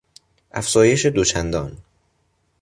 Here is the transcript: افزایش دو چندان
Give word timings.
افزایش 0.51 1.05
دو 1.07 1.23
چندان 1.25 1.77